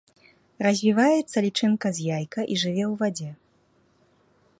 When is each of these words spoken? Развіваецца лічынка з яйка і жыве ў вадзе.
Развіваецца 0.67 1.37
лічынка 1.47 1.87
з 1.97 2.07
яйка 2.17 2.41
і 2.55 2.57
жыве 2.63 2.85
ў 2.91 3.03
вадзе. 3.03 3.29